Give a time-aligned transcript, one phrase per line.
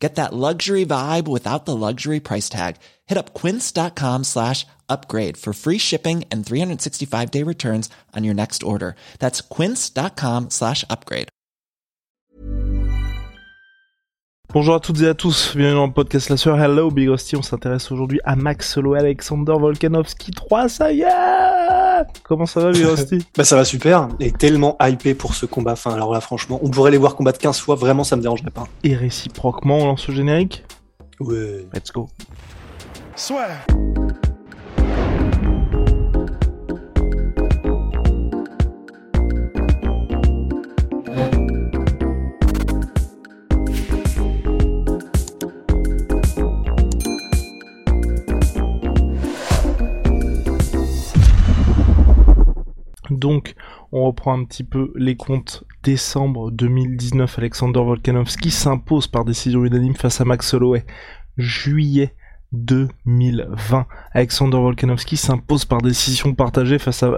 [0.00, 2.76] Get that luxury vibe without the luxury price tag.
[3.06, 8.62] Hit up quince.com slash upgrade for free shipping and 365 day returns on your next
[8.62, 8.96] order.
[9.18, 11.28] That's quince.com slash upgrade.
[14.52, 16.60] Bonjour à toutes et à tous, bienvenue dans le podcast La Sueur.
[16.60, 21.89] Hello Big Rusty, on s'intéresse aujourd'hui à Max Solo Alexander Volkanovski 3, ça y est
[22.22, 25.72] Comment ça va Rusty Bah ça va super, et tellement hypé pour ce combat.
[25.72, 28.50] Enfin alors là franchement, on pourrait les voir combattre 15 fois, vraiment ça me dérangerait
[28.50, 28.66] pas.
[28.84, 30.64] Et réciproquement, on lance le générique
[31.20, 31.66] Ouais.
[31.74, 32.08] Let's go.
[33.14, 33.66] Swear.
[53.20, 53.54] Donc,
[53.92, 55.64] on reprend un petit peu les comptes.
[55.82, 60.86] Décembre 2019, Alexander Volkanovski s'impose par décision unanime face à Max Holloway.
[61.36, 62.14] Juillet
[62.52, 67.16] 2020, Alexander Volkanovski s'impose par décision partagée face à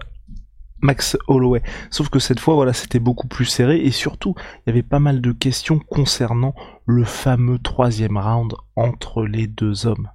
[0.81, 1.63] Max Holloway.
[1.91, 4.99] Sauf que cette fois, voilà, c'était beaucoup plus serré et surtout, il y avait pas
[4.99, 10.09] mal de questions concernant le fameux troisième round entre les deux hommes.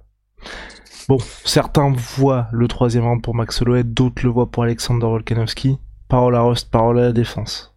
[1.08, 5.78] Bon, certains voient le troisième round pour Max Holloway, d'autres le voient pour Alexander Volkanovski.
[6.06, 7.74] Parole à Rust, parole à la défense.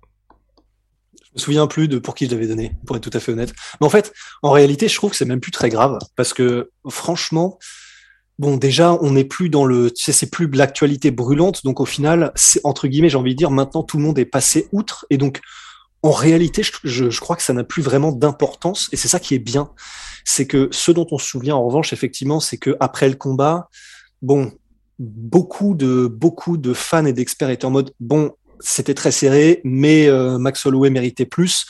[1.15, 3.31] Je me souviens plus de pour qui je l'avais donné, pour être tout à fait
[3.31, 3.53] honnête.
[3.79, 6.71] Mais en fait, en réalité, je trouve que c'est même plus très grave, parce que
[6.89, 7.57] franchement,
[8.37, 11.85] bon, déjà, on n'est plus dans le, tu sais, c'est plus l'actualité brûlante, donc au
[11.85, 15.05] final, c'est entre guillemets, j'ai envie de dire, maintenant tout le monde est passé outre,
[15.09, 15.39] et donc
[16.03, 19.39] en réalité, je, crois que ça n'a plus vraiment d'importance, et c'est ça qui est
[19.39, 19.69] bien,
[20.25, 23.69] c'est que ce dont on se souvient en revanche, effectivement, c'est que après le combat,
[24.21, 24.51] bon,
[24.97, 30.07] beaucoup de beaucoup de fans et d'experts étaient en mode bon, c'était très serré, mais
[30.07, 31.65] euh, Max Holloway méritait plus.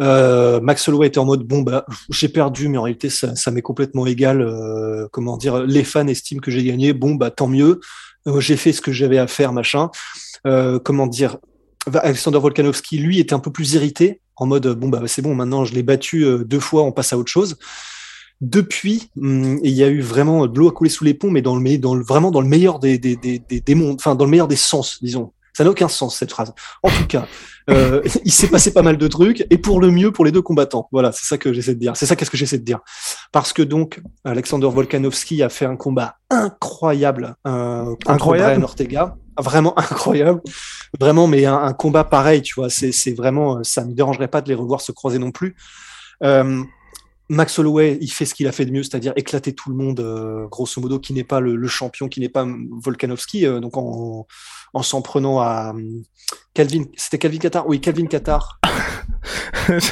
[0.00, 3.62] Euh, Max Holloway était en mode bon bah j'ai perdu, mais en réalité ça, m'est
[3.62, 4.40] complètement égal.
[4.40, 7.80] euh, comment dire, les fans estiment que j'ai gagné, bon bah tant mieux.
[8.38, 9.90] J'ai fait ce que j'avais à faire, machin.
[10.44, 11.38] Comment dire,
[11.96, 15.64] Alexander Volkanovski lui était un peu plus irrité, en mode bon bah c'est bon, maintenant
[15.64, 17.56] je l'ai battu euh, deux fois, on passe à autre chose.
[18.40, 21.42] Depuis, hum, il y a eu vraiment de l'eau à couler sous les ponts, mais
[21.42, 24.30] dans le, dans vraiment dans le meilleur des, des, des, des, des enfin dans le
[24.30, 25.32] meilleur des sens, disons.
[25.58, 26.54] Ça n'a aucun sens cette phrase.
[26.84, 27.26] En tout cas,
[27.68, 30.40] euh, il s'est passé pas mal de trucs et pour le mieux pour les deux
[30.40, 30.88] combattants.
[30.92, 31.96] Voilà, c'est ça que j'essaie de dire.
[31.96, 32.78] C'est ça qu'est-ce que j'essaie de dire.
[33.32, 38.52] Parce que donc Alexander Volkanovski a fait un combat incroyable euh, contre Incroyable.
[38.52, 40.42] Brian Ortega, vraiment incroyable,
[41.00, 41.26] vraiment.
[41.26, 44.48] Mais un, un combat pareil, tu vois, c'est c'est vraiment, ça me dérangerait pas de
[44.48, 45.56] les revoir se croiser non plus.
[46.22, 46.62] Euh,
[47.30, 50.00] Max Holloway, il fait ce qu'il a fait de mieux, c'est-à-dire éclater tout le monde,
[50.00, 53.76] euh, grosso modo, qui n'est pas le, le champion, qui n'est pas Volkanovski, euh, donc
[53.76, 54.26] en,
[54.74, 55.74] en s'en prenant à
[56.54, 58.58] Calvin, c'était Calvin Qatar, oui, Calvin Qatar.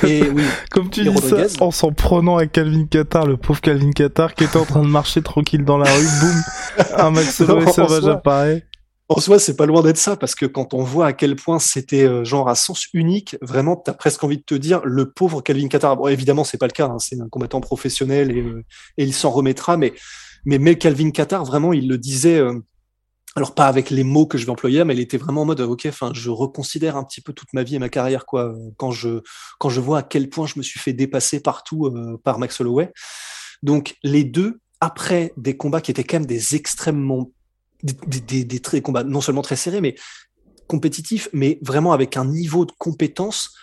[0.05, 3.61] Et oui, Comme tu Et dis ça, en s'en prenant à Calvin Qatar, le pauvre
[3.61, 7.41] Calvin Qatar qui était en train de marcher tranquille dans la rue, boum, un Max
[7.41, 8.13] Holloway sauvage soi.
[8.13, 8.67] apparaît.
[9.09, 11.61] En soi, c'est pas loin d'être ça, parce que quand on voit à quel point
[11.61, 15.43] c'était euh, genre à sens unique, vraiment, t'as presque envie de te dire, le pauvre
[15.43, 15.97] Calvin Qatar.
[15.97, 18.65] Bon, évidemment, c'est pas le cas, hein, c'est un combattant professionnel et, euh,
[18.99, 19.95] et il s'en remettra, mais,
[20.45, 22.59] mais, mais Calvin Qatar, vraiment, il le disait, euh,
[23.37, 25.61] alors pas avec les mots que je vais employer, mais il était vraiment en mode,
[25.61, 28.71] ok, enfin, je reconsidère un petit peu toute ma vie et ma carrière, quoi, euh,
[28.79, 29.21] quand je,
[29.59, 32.59] quand je vois à quel point je me suis fait dépasser partout euh, par Max
[32.61, 32.91] Holloway.
[33.63, 37.31] Donc, les deux, après des combats qui étaient quand même des extrêmement
[37.83, 39.97] des, des, des, combats non seulement très serrés, mais
[40.67, 43.55] compétitifs, mais vraiment avec un niveau de compétence.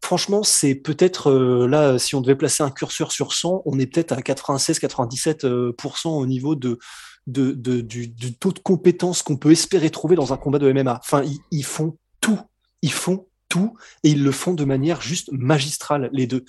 [0.00, 3.86] Franchement, c'est peut-être euh, là, si on devait placer un curseur sur 100, on est
[3.86, 5.72] peut-être à 96-97% euh,
[6.04, 6.78] au niveau de,
[7.28, 10.72] de, de, du, du taux de compétence qu'on peut espérer trouver dans un combat de
[10.72, 10.98] MMA.
[11.04, 12.40] Enfin, ils, ils font tout.
[12.82, 13.74] Ils font tout
[14.04, 16.44] et ils le font de manière juste magistrale, les deux.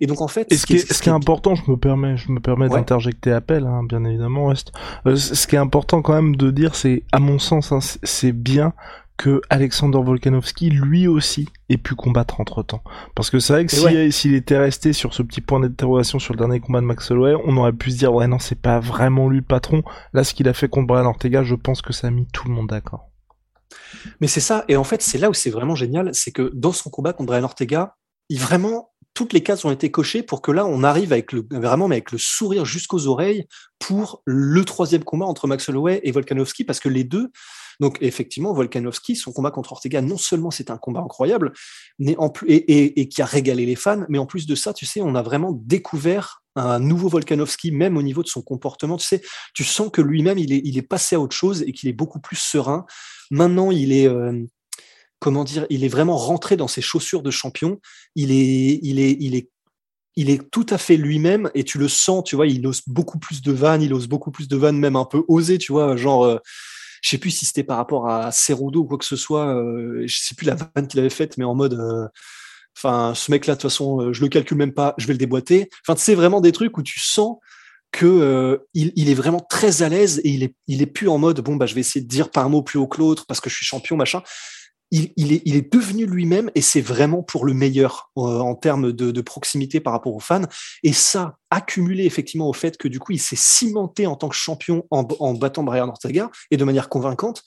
[0.00, 2.16] Et donc, en fait, Et ce qui est, ce qui est important, je me permets,
[2.16, 2.76] je me permets Ouais.
[2.76, 4.46] d'interjecter appel, hein, bien évidemment.
[4.48, 4.72] Reste.
[5.06, 8.32] Euh, ce qui est important quand même de dire, c'est, à mon sens, hein, c'est
[8.32, 8.72] bien
[9.22, 12.82] que Alexander Volkanovski, lui aussi, ait pu combattre entre temps.
[13.14, 14.10] Parce que c'est vrai que Et si- ouais.
[14.10, 17.34] s'il était resté sur ce petit point d'interrogation sur le dernier combat de Max Holloway,
[17.44, 19.82] on aurait pu se dire, ouais, non, c'est pas vraiment lui le patron.
[20.14, 22.48] Là, ce qu'il a fait contre Brian Ortega, je pense que ça a mis tout
[22.48, 23.10] le monde d'accord.
[24.22, 26.72] Mais c'est ça, et en fait, c'est là où c'est vraiment génial, c'est que dans
[26.72, 27.96] son combat contre Brian Ortega,
[28.30, 31.44] il vraiment toutes les cases ont été cochées pour que là, on arrive avec le
[31.50, 33.46] vraiment mais avec le sourire jusqu'aux oreilles
[33.80, 37.30] pour le troisième combat entre Max Holloway et Volkanovski, parce que les deux,
[37.80, 41.52] Donc effectivement, Volkanovski, son combat contre Ortega, non seulement c'était un combat incroyable,
[41.98, 44.86] mais en plus, et, qui a régalé les fans, mais en plus de ça, tu
[44.86, 48.96] sais, on a vraiment découvert un nouveau Volkanovski, même au niveau de son comportement.
[48.96, 49.22] Tu sais,
[49.54, 51.94] tu sens que lui-même, il est, il est passé à autre chose et qu'il est
[51.94, 52.84] beaucoup plus serein.
[53.30, 54.44] Maintenant, il est, euh,
[55.20, 57.80] comment dire, il est vraiment rentré dans ses chaussures de champion.
[58.14, 59.48] Il est, il est, il est,
[60.16, 63.18] il est tout à fait lui-même et tu le sens, tu vois, il ose beaucoup
[63.18, 65.96] plus de vannes, il ose beaucoup plus de vannes, même un peu osé, tu vois,
[65.96, 66.38] genre, euh,
[67.02, 70.04] je sais plus si c'était par rapport à Cerudo ou quoi que ce soit, euh,
[70.06, 72.10] je sais plus la vanne qu'il avait faite, mais en mode,
[72.76, 75.18] Enfin, ce mec-là, de toute façon, euh, je le calcule même pas, je vais le
[75.18, 75.68] déboîter.
[75.86, 77.36] Enfin, c'est vraiment des trucs où tu sens
[77.92, 81.18] que euh, il, est vraiment très à l'aise et il est, il est plus en
[81.18, 83.40] mode bon bah je vais essayer de dire un mot plus haut que l'autre parce
[83.40, 84.22] que je suis champion machin
[84.92, 88.92] il, est, il est devenu lui-même et c'est vraiment pour le meilleur euh, en termes
[88.92, 90.46] de, proximité par rapport aux fans.
[90.82, 94.36] Et ça, accumulé effectivement au fait que du coup, il s'est cimenté en tant que
[94.36, 95.02] champion en,
[95.34, 97.42] battant Brian Ortega et de manière convaincante,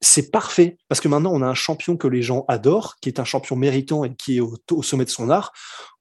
[0.00, 3.18] c'est parfait parce que maintenant on a un champion que les gens adorent, qui est
[3.18, 5.52] un champion méritant et qui est au, sommet de son art.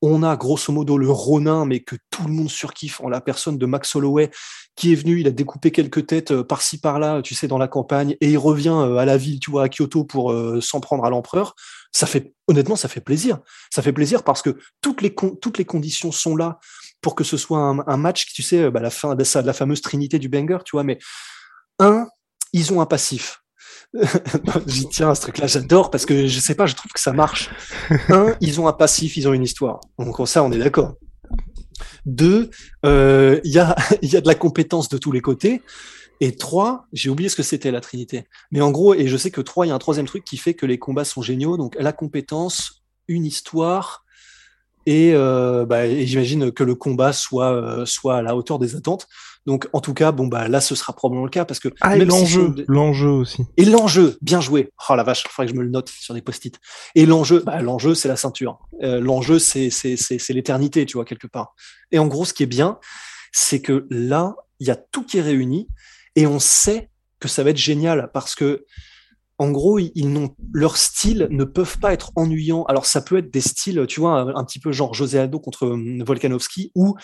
[0.02, 3.58] On a grosso modo le Ronin, mais que tout le monde surkiffe en la personne
[3.58, 4.30] de Max Holloway,
[4.76, 7.68] qui est venu, il a découpé quelques têtes euh, par-ci par-là, tu sais, dans la
[7.68, 11.04] campagne, et il revient euh, à la ville, tu vois, à Kyoto pour s'en prendre
[11.04, 11.56] à l'empereur,
[11.92, 13.40] ça fait honnêtement, ça fait plaisir.
[13.72, 16.60] Ça fait plaisir parce que toutes les toutes les conditions sont là
[17.02, 19.82] pour que ce soit un, match qui, tu sais, bah, la fin de la fameuse
[19.82, 20.84] trinité du banger, tu vois.
[20.84, 21.00] Mais
[21.80, 22.08] un,
[22.54, 23.42] ils ont un passif.
[24.68, 27.14] J'y tiens à ce truc-là, j'adore parce que je sais pas, je trouve que ça
[27.14, 27.50] marche.
[28.10, 29.80] Un, ils ont un passif, ils ont une histoire.
[29.98, 30.96] Donc ça, on est d'accord.
[32.06, 32.50] Deux,
[32.86, 35.62] euh, il y, a, y a de la compétence de tous les côtés.
[36.22, 38.26] Et trois, j'ai oublié ce que c'était la Trinité.
[38.52, 40.38] Mais en gros, et je sais que trois, il y a un troisième truc qui
[40.38, 41.56] fait que les combats sont géniaux.
[41.56, 44.04] Donc la compétence, une histoire,
[44.90, 49.08] et, euh, bah, j'imagine que le combat soit, euh, soit à la hauteur des attentes.
[49.46, 51.96] Donc en tout cas, bon bah là, ce sera probablement le cas parce que ah,
[51.96, 53.46] l'enjeu, l'enjeu aussi.
[53.58, 54.72] Et l'enjeu, bien joué.
[54.90, 56.60] Oh la vache, il faudrait que je me le note sur des post-it.
[56.96, 58.58] Et l'enjeu, bah, l'enjeu, c'est la ceinture.
[58.82, 61.54] Euh, l'enjeu, c'est c'est c'est l'éternité, tu vois quelque part.
[61.92, 62.80] Et en gros, ce qui est bien,
[63.32, 65.68] c'est que là, il y a tout qui est réuni
[66.16, 66.90] et on sait
[67.20, 68.66] que ça va être génial parce que
[69.40, 72.66] en gros, ils n'ont leur style ne peuvent pas être ennuyants.
[72.66, 75.66] Alors ça peut être des styles, tu vois, un, petit peu genre José Aldo contre
[75.66, 76.96] hum, Volkanovski, où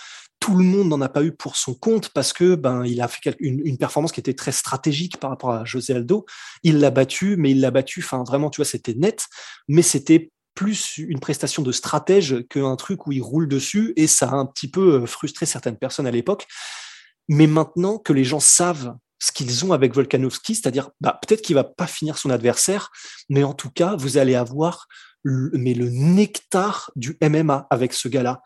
[0.41, 3.07] tout le monde n'en a pas eu pour son compte parce que ben il a
[3.07, 6.25] fait une, performance qui était très stratégique par rapport à José Aldo.
[6.63, 8.01] Il l'a battu, mais il l'a battu.
[8.03, 9.27] Enfin vraiment, tu vois, c'était net,
[9.69, 14.29] mais c'était plus une prestation de stratège qu'un truc où il roule dessus et ça
[14.29, 16.47] a un petit peu euh, frustré certaines personnes à l'époque.
[17.29, 21.55] Mais maintenant que les gens savent ce qu'ils ont avec Volkanovski, c'est-à-dire bah, peut-être qu'il
[21.55, 22.91] va pas finir son adversaire,
[23.29, 24.87] mais en tout cas, vous allez avoir
[25.23, 28.41] le, mais le nectar du MMA avec ce gars-là.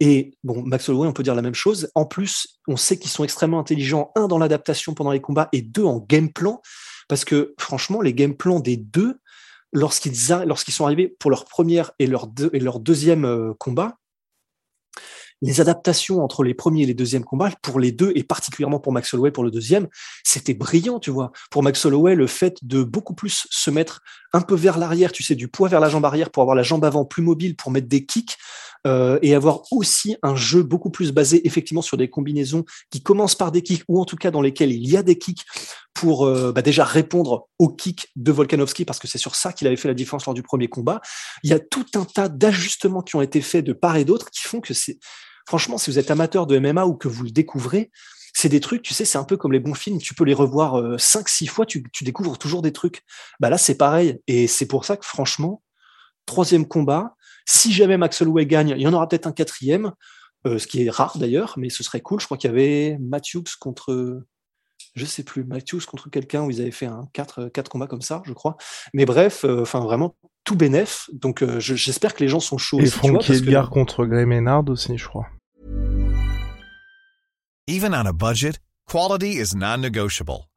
[0.00, 1.90] Et bon, Max Holloway, on peut dire la même chose.
[1.94, 5.62] En plus, on sait qu'ils sont extrêmement intelligents, un dans l'adaptation pendant les combats et
[5.62, 6.60] deux en game plan,
[7.08, 9.20] parce que franchement, les game plans des deux,
[9.72, 13.96] lorsqu'ils sont arrivés pour leur première et leur, et leur deuxième euh, combat,
[15.42, 18.92] les adaptations entre les premiers et les deuxièmes combats, pour les deux, et particulièrement pour
[18.92, 19.88] Max Holloway pour le deuxième,
[20.24, 21.32] c'était brillant, tu vois.
[21.50, 24.02] Pour Max Holloway, le fait de beaucoup plus se mettre
[24.32, 26.62] un peu vers l'arrière, tu sais, du poids vers la jambe arrière pour avoir la
[26.62, 28.36] jambe avant plus mobile, pour mettre des kicks,
[28.86, 33.34] euh, et avoir aussi un jeu beaucoup plus basé effectivement sur des combinaisons qui commencent
[33.34, 35.44] par des kicks, ou en tout cas dans lesquels il y a des kicks
[35.92, 39.66] pour euh, bah déjà répondre aux kicks de Volkanovski, parce que c'est sur ça qu'il
[39.66, 41.00] avait fait la différence lors du premier combat.
[41.42, 44.30] Il y a tout un tas d'ajustements qui ont été faits de part et d'autre
[44.30, 44.98] qui font que c'est
[45.46, 47.90] franchement, si vous êtes amateur de MMA ou que vous le découvrez,
[48.34, 50.34] c'est des trucs, tu sais, c'est un peu comme les bons films, tu peux les
[50.34, 53.00] revoir euh, cinq, six fois, tu, découvres toujours des trucs.
[53.40, 54.18] Bah là, c'est pareil.
[54.26, 55.62] Et c'est pour ça que franchement,
[56.26, 57.14] troisième combat,
[57.46, 59.92] si jamais Max Holloway gagne, il y en aura peut-être un quatrième,
[60.46, 62.20] euh, ce qui est rare d'ailleurs, mais ce serait cool.
[62.20, 64.22] Je crois qu'il y avait Matthews contre,
[64.94, 68.02] je sais plus, Matthews contre quelqu'un où ils avaient fait un quatre, quatre combats comme
[68.02, 68.56] ça, je crois.
[68.92, 71.08] Mais bref, euh, enfin vraiment tout bénef.
[71.12, 72.80] Donc j'espère que les gens sont chauds.
[72.80, 75.26] Et Frankie Edgar contre Gray Maynard aussi, je crois.
[77.68, 80.46] Even on a budget, quality is non-negotiable.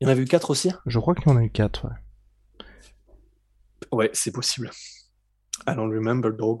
[0.00, 1.84] Il y en a eu quatre aussi Je crois qu'il y en a eu quatre,
[1.86, 2.66] ouais.
[3.92, 4.70] Ouais, c'est possible.
[5.68, 6.60] I don't remember, dog.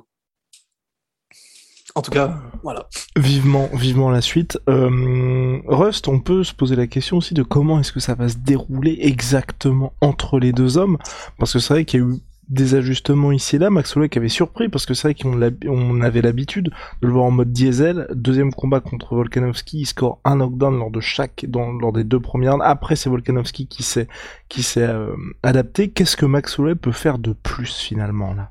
[1.94, 2.86] En tout cas, voilà.
[3.16, 4.58] Vivement, vivement la suite.
[4.68, 8.28] Euh, Rust, on peut se poser la question aussi de comment est-ce que ça va
[8.28, 10.98] se dérouler exactement entre les deux hommes,
[11.38, 12.20] parce que c'est vrai qu'il y a eu
[12.50, 13.70] des ajustements ici et là.
[13.70, 17.12] Max Holloway qui avait surpris parce que c'est vrai qu'on on avait l'habitude de le
[17.12, 18.06] voir en mode diesel.
[18.12, 22.60] Deuxième combat contre Volkanovski, il score un knockdown lors de chaque, lors des deux premières.
[22.60, 24.08] Après, c'est Volkanovski qui s'est
[24.48, 25.90] qui s'est euh, adapté.
[25.90, 28.50] Qu'est-ce que Max Holloway peut faire de plus finalement là?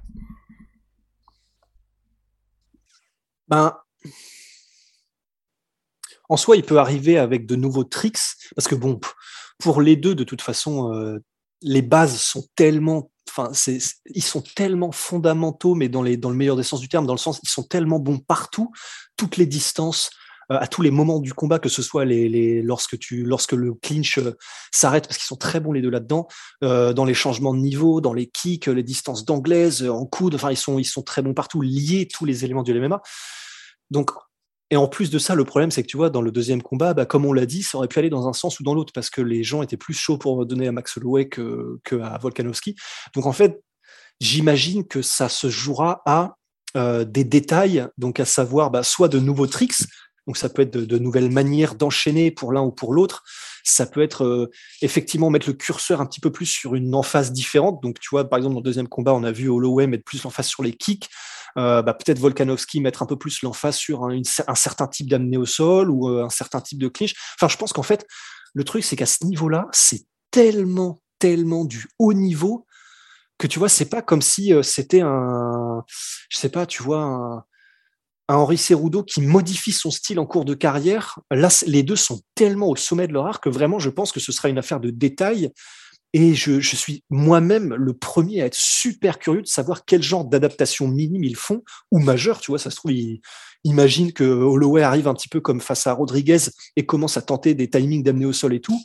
[3.47, 3.75] Ben,
[6.29, 8.19] en soi, il peut arriver avec de nouveaux tricks,
[8.55, 8.99] parce que bon,
[9.57, 11.17] pour les deux, de toute façon, euh,
[11.61, 13.51] les bases sont tellement, enfin,
[14.05, 17.39] ils sont tellement fondamentaux, mais dans, le meilleur des sens du terme, dans le sens,
[17.43, 18.71] ils sont tellement bons partout,
[19.17, 20.09] toutes les distances,
[20.51, 24.17] euh, à tous les moments du combat, que ce soit lorsque, tu, lorsque le clinch
[24.17, 24.35] euh,
[24.71, 26.27] s'arrête, parce qu'ils sont très bons les deux là-dedans,
[26.63, 30.51] euh, dans les changements de niveau, dans les kicks, les distances d'anglaise, en coude, enfin
[30.51, 33.01] ils sont, ils sont très bons partout, liés tous les éléments du MMA.
[33.91, 34.11] Donc,
[34.71, 36.93] et en plus de ça, le problème, c'est que tu vois, dans le deuxième combat,
[36.93, 38.93] bah, comme on l'a dit, ça aurait pu aller dans un sens ou dans l'autre,
[38.93, 42.17] parce que les gens étaient plus chauds pour donner à Max Holloway que, que à
[42.17, 42.75] Volkanovski.
[43.15, 43.63] Donc en fait,
[44.19, 46.35] j'imagine que ça se jouera à
[46.75, 49.87] des détails, donc à savoir bah, soit de nouveaux tricks,
[50.29, 53.23] donc ça peut être de, nouvelles manières d'enchaîner pour l'un ou pour l'autre.
[53.63, 54.51] Ça peut être euh,
[54.83, 57.81] effectivement mettre le curseur un petit peu plus sur une emphase différente.
[57.81, 60.21] Donc tu vois, par exemple, dans le deuxième combat, on a vu Holloway mettre plus
[60.21, 61.09] l'emphase sur les kicks.
[61.57, 64.21] Euh, bah, peut-être Volkanovski mettre un peu plus l'emphase sur un,
[64.55, 67.15] certain type d'amener au sol ou euh, un certain type de clinch.
[67.35, 68.05] Enfin, je pense qu'en fait,
[68.53, 72.65] le truc, c'est qu'à ce niveau-là, c'est tellement, tellement du haut niveau
[73.37, 75.83] que tu vois, c'est pas comme si c'était un,
[76.29, 77.43] je sais pas, tu vois, un,
[78.29, 81.19] un Henri Cerudo qui modifie son style en cours de carrière.
[81.31, 84.19] Là, les deux sont tellement au sommet de leur art que vraiment, je pense que
[84.19, 85.51] ce sera une affaire de détail.
[86.13, 90.87] Et je, suis moi-même le premier à être super curieux de savoir quel genre d'adaptation
[90.87, 92.39] minime ils font ou majeure.
[92.39, 92.93] Tu vois, ça se trouve,
[93.63, 96.39] imagine que Holloway arrive un petit peu comme face à Rodriguez
[96.75, 98.79] et commence à tenter des timings d'amener au sol et tout.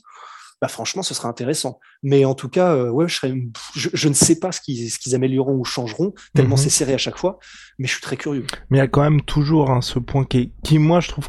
[0.60, 1.80] Bah, franchement, ce sera intéressant.
[2.02, 3.26] Mais en tout cas, euh, ouais, je,
[3.74, 6.62] je, ne sais pas ce qu'ils, ce qu'ils amélioreront ou changeront, tellement mhm.
[6.62, 7.38] c'est serré à chaque fois,
[7.78, 8.46] mais je suis très curieux.
[8.70, 11.28] Mais il y a quand même toujours hein, ce point qui, qui, moi, je trouve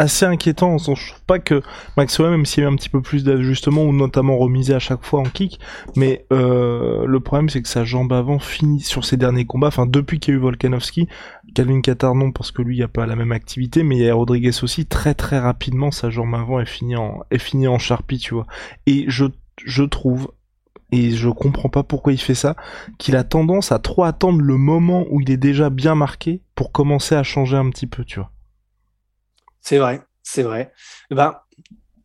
[0.00, 0.78] assez inquiétant.
[0.78, 1.62] Je trouve pas que
[1.96, 5.04] Maxwell, même s'il y avait un petit peu plus d'ajustements ou notamment remisé à chaque
[5.04, 5.60] fois en kick,
[5.94, 9.68] mais euh, le problème c'est que sa jambe avant finit sur ses derniers combats.
[9.68, 11.06] Enfin, depuis qu'il y a eu Volkanovski,
[11.54, 14.08] Calvin Qatar non parce que lui il a pas la même activité, mais il y
[14.08, 14.86] a Rodriguez aussi.
[14.86, 18.46] Très très rapidement, sa jambe avant est finie en est charpie, tu vois.
[18.86, 19.26] Et je
[19.64, 20.32] je trouve
[20.92, 22.56] et je comprends pas pourquoi il fait ça,
[22.98, 26.72] qu'il a tendance à trop attendre le moment où il est déjà bien marqué pour
[26.72, 28.32] commencer à changer un petit peu, tu vois.
[29.62, 30.72] C'est vrai, c'est vrai.
[31.10, 31.34] Eh ben,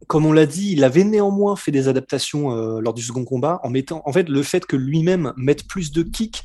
[0.07, 3.59] comme on l'a dit, il avait néanmoins fait des adaptations euh, lors du second combat
[3.63, 6.43] en mettant, en fait, le fait que lui-même mette plus de kicks.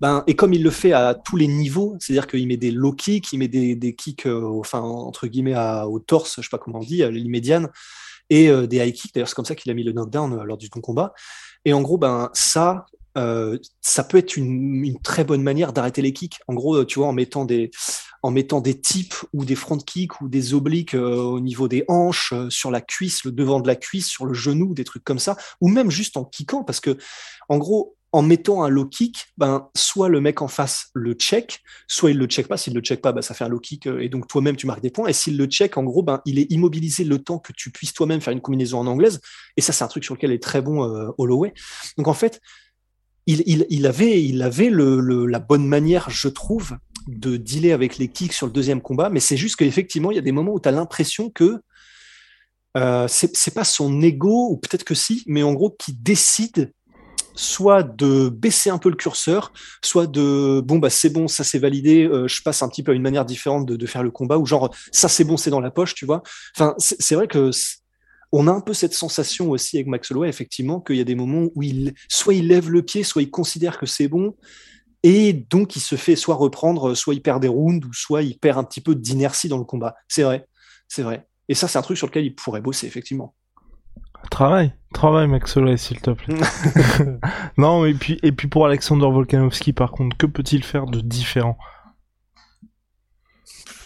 [0.00, 2.92] Ben, et comme il le fait à tous les niveaux, c'est-à-dire qu'il met des low
[2.92, 5.56] kicks, il met des, kicks, euh, enfin, entre guillemets,
[5.86, 7.68] au torse, je sais pas comment on dit, à l'immédiane,
[8.30, 9.14] et euh, des high kicks.
[9.14, 11.12] D'ailleurs, c'est comme ça qu'il a mis le knockdown lors du second combat.
[11.64, 16.12] Et en gros, ben, ça, ça peut être une, une très bonne manière d'arrêter les
[16.12, 16.40] kicks.
[16.48, 17.70] En gros, tu vois, en mettant des,
[18.22, 21.84] en mettant des tips ou des front kicks ou des obliques euh, au niveau des
[21.88, 25.04] hanches, euh, sur la cuisse, le devant de la cuisse, sur le genou, des trucs
[25.04, 26.96] comme ça, ou même juste en kickant, parce que
[27.48, 31.60] en gros, en mettant un low kick, ben, soit le mec en face le check,
[31.88, 32.58] soit il le check pas.
[32.58, 34.66] S'il le check pas, ben, ça fait un low kick euh, et donc toi-même tu
[34.66, 35.08] marques des points.
[35.08, 37.94] Et s'il le check, en gros, ben, il est immobilisé le temps que tu puisses
[37.94, 39.20] toi-même faire une combinaison en anglaise.
[39.56, 40.82] Et ça, c'est un truc sur lequel est très bon
[41.16, 41.54] Holloway.
[41.96, 42.40] Donc en fait,
[43.26, 48.08] il, il, avait, il avait le, la bonne manière, je trouve, de dealer avec les
[48.08, 50.60] kicks sur le deuxième combat, mais c'est juste qu'effectivement, il y a des moments où
[50.60, 51.60] tu as l'impression que
[52.76, 56.72] euh, c'est pas son ego, ou peut-être que si, mais en gros, qui décide
[57.34, 61.58] soit de baisser un peu le curseur, soit de bon bah c'est bon, ça c'est
[61.58, 64.38] validé, euh, je passe un petit peu à une manière différente de, faire le combat,
[64.38, 66.22] ou genre ça c'est bon, c'est dans la poche, tu vois.
[66.54, 67.50] Enfin, c'est vrai que
[68.34, 71.14] on a un peu cette sensation aussi avec Max Holloway, effectivement, qu'il y a des
[71.14, 74.34] moments où il soit il lève le pied, soit il considère que c'est bon,
[75.02, 78.38] et donc, il se fait soit reprendre, soit il perd des rounds, ou soit il
[78.38, 79.94] perd un petit peu d'inertie dans le combat.
[80.08, 80.46] C'est vrai,
[80.88, 81.26] c'est vrai.
[81.48, 83.34] Et ça, c'est un truc sur lequel il pourrait bosser, effectivement.
[84.30, 86.36] Travail, travail, Max Holloway, s'il te plaît.
[87.56, 91.58] non, et puis, et puis pour Alexander Volkanovski, par contre, que peut-il faire de différent?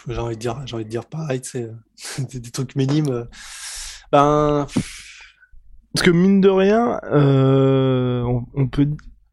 [0.09, 1.71] J'ai envie de dire, j'ai envie de dire pareil, c'est
[2.19, 3.09] des, des, trucs minimes.
[3.09, 3.25] Euh,
[4.13, 4.67] ben.
[5.95, 8.87] Parce que mine de rien, euh, on, on, peut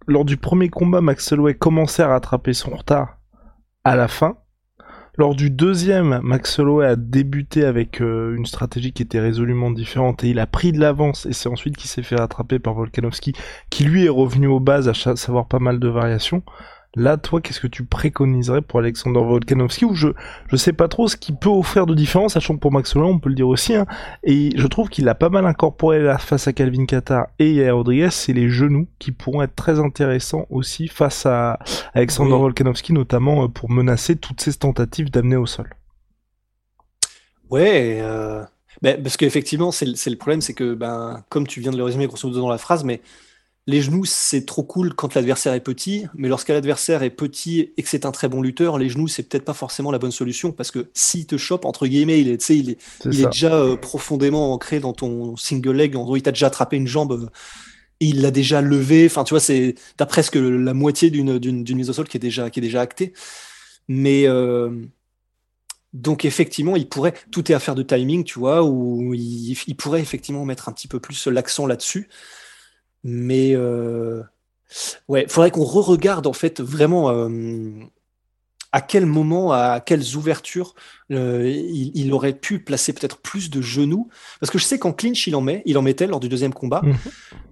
[0.07, 3.17] lors du premier combat, Max Holloway commençait à rattraper son retard
[3.83, 4.37] à la fin.
[5.15, 10.23] Lors du deuxième, Max Holloway a débuté avec euh, une stratégie qui était résolument différente
[10.23, 13.33] et il a pris de l'avance et c'est ensuite qu'il s'est fait rattraper par Volkanovski
[13.69, 16.41] qui lui est revenu aux bases à savoir pas mal de variations.
[16.95, 20.09] Là, toi, qu'est-ce que tu préconiserais pour Alexander Volkanovski Ou je
[20.47, 23.17] je sais pas trop ce qu'il peut offrir de différent, sachant que pour Max on
[23.17, 23.73] peut le dire aussi.
[23.73, 23.87] Hein,
[24.23, 27.73] et je trouve qu'il a pas mal incorporé là face à Calvin Qatar et à
[27.73, 31.57] Rodriguez, c'est les genoux qui pourront être très intéressants aussi face à
[31.95, 35.69] Alexander Volkanovski, notamment euh, pour menacer toutes ces tentatives d'amener au sol.
[37.49, 38.43] Ouais, euh...
[38.83, 42.05] ben, parce qu'effectivement, c'est le problème, c'est que, ben, comme tu viens de le résumer
[42.05, 43.01] grosso modo dans la phrase, mais
[43.65, 47.83] les genoux, c'est trop cool quand l'adversaire est petit, mais lorsque l'adversaire est petit et
[47.83, 50.51] que c'est un très bon lutteur, les genoux, c'est peut-être pas forcément la bonne solution
[50.51, 53.77] parce que s'il te chope, entre guillemets, il est, il est, il est déjà euh,
[53.77, 55.95] profondément ancré dans ton single leg.
[55.95, 57.29] En gros, il t'a déjà attrapé une jambe, euh,
[58.01, 59.05] il l'a déjà levé.
[59.05, 62.19] Enfin, tu vois, c'est, t'as presque la moitié d'une, d'une, mise au sol qui est
[62.19, 63.13] déjà, qui est déjà actée.
[63.87, 64.71] Mais, euh,
[65.93, 70.01] donc effectivement, il pourrait, tout est affaire de timing, tu vois, où il, il pourrait
[70.01, 72.09] effectivement mettre un petit peu plus l'accent là-dessus.
[73.03, 74.23] Mais euh,
[75.07, 77.69] ouais, faudrait qu'on re-regarde en fait vraiment euh,
[78.71, 80.73] à quel moment, à quelles ouvertures
[81.11, 84.09] euh, il, aurait pu placer peut-être plus de genoux.
[84.39, 86.53] Parce que je sais qu'en clinch, il en met, il en mettait lors du deuxième
[86.53, 86.81] combat.
[86.83, 86.95] Mhm.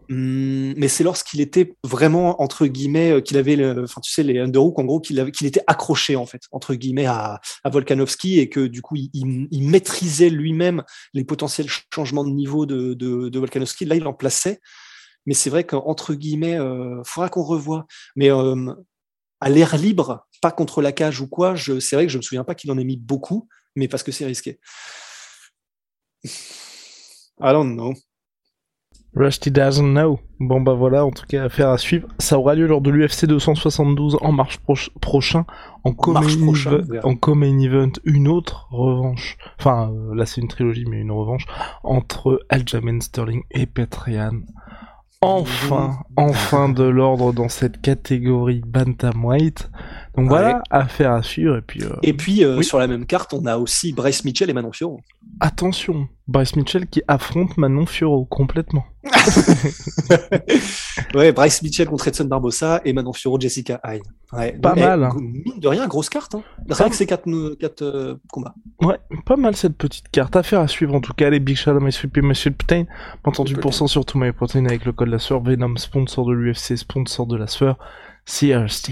[0.10, 4.40] Hum, mais c'est lorsqu'il était vraiment entre guillemets euh, qu'il avait, enfin tu sais les
[4.40, 8.68] underhooks en gros qu'il était accroché en fait entre guillemets à, à Volkanovski et que
[8.68, 13.86] du coup il, il maîtrisait lui-même les potentiels changements de niveau de, de, de Volkanovski.
[13.86, 14.60] Là il en plaçait.
[15.26, 17.86] Mais c'est vrai qu'entre guillemets, euh, faudra qu'on revoie.
[18.16, 18.74] Mais euh,
[19.40, 22.44] à l'air libre, pas contre la cage ou quoi, c'est vrai que je me souviens
[22.44, 24.60] pas qu'il en ait mis beaucoup, mais parce que c'est risqué.
[26.24, 27.94] I don't know.
[29.14, 30.20] Rusty doesn't know.
[30.40, 32.08] Bon bah voilà, en tout cas, affaire à suivre.
[32.18, 34.58] Ça aura lieu lors de l'UFC 272 en mars
[35.02, 35.46] prochain,
[35.84, 39.38] en common, event, une autre revanche.
[39.60, 41.46] Enfin, euh, là c'est une trilogie, mais une revanche
[41.84, 44.40] entre Aljamain Sterling et Petrian
[45.22, 49.70] enfin, enfin de l'ordre dans cette catégorie bantamweight.
[50.18, 51.58] Donc voilà, affaire à suivre.
[51.58, 54.50] Et puis, euh, et puis euh, sur la même carte, on a aussi Bryce Mitchell
[54.50, 55.00] et Manon Fiorot.
[55.40, 58.86] Attention, Bryce Mitchell qui affronte Manon Fiorot complètement.
[61.16, 64.04] ouais, Bryce Mitchell contre Edson Barbosa et Manon Fiorot, Jessica Hyde.
[64.34, 65.04] Ouais, pas mal.
[65.04, 65.16] Hein.
[65.20, 66.36] Mine de rien, grosse carte.
[66.36, 66.44] Hein.
[66.70, 68.56] Rien que ces quatre, quatre euh, combats.
[68.82, 70.36] Ouais, pas mal cette petite carte.
[70.36, 71.30] Affaire à suivre en tout cas.
[71.30, 72.86] Les Big Shadow, MySweepy, Monsieur Putain.
[73.26, 75.42] 38% sur tout MyProtein avec le code la sueur.
[75.42, 77.78] Venom, sponsor de l'UFC, sponsor de la sueur.
[78.26, 78.92] CRST.